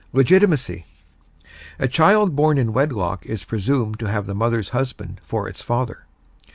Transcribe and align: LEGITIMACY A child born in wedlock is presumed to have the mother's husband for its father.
LEGITIMACY 0.13 0.85
A 1.77 1.87
child 1.87 2.35
born 2.35 2.57
in 2.57 2.73
wedlock 2.73 3.23
is 3.27 3.45
presumed 3.45 3.99
to 3.99 4.07
have 4.09 4.25
the 4.25 4.33
mother's 4.33 4.69
husband 4.69 5.21
for 5.23 5.47
its 5.47 5.61
father. 5.61 6.07